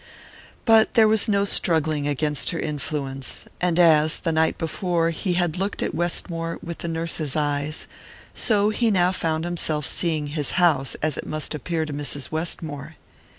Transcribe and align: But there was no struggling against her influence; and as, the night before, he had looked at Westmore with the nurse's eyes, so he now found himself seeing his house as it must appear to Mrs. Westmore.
But 0.65 0.95
there 0.95 1.07
was 1.07 1.27
no 1.27 1.45
struggling 1.45 2.07
against 2.07 2.49
her 2.49 2.59
influence; 2.59 3.45
and 3.61 3.77
as, 3.77 4.17
the 4.21 4.31
night 4.31 4.57
before, 4.57 5.11
he 5.11 5.33
had 5.33 5.59
looked 5.59 5.83
at 5.83 5.93
Westmore 5.93 6.57
with 6.63 6.79
the 6.79 6.87
nurse's 6.87 7.35
eyes, 7.35 7.85
so 8.33 8.71
he 8.71 8.89
now 8.89 9.11
found 9.11 9.45
himself 9.45 9.85
seeing 9.85 10.25
his 10.33 10.53
house 10.57 10.95
as 11.03 11.17
it 11.17 11.27
must 11.27 11.53
appear 11.53 11.85
to 11.85 11.93
Mrs. 11.93 12.31
Westmore. 12.31 12.95